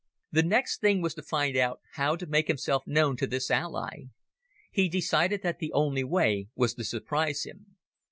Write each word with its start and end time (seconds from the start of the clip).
The 0.31 0.41
next 0.41 0.81
thing 0.81 1.03
was 1.03 1.13
to 1.13 1.21
find 1.21 1.55
out 1.55 1.79
how 1.91 2.15
to 2.15 2.25
make 2.25 2.47
himself 2.47 2.87
known 2.87 3.15
to 3.17 3.27
this 3.27 3.51
ally. 3.51 4.05
He 4.71 4.89
decided 4.89 5.43
that 5.43 5.59
the 5.59 5.71
only 5.73 6.03
way 6.03 6.47
was 6.55 6.73
to 6.73 6.83
surprise 6.83 7.43
him. 7.43 7.75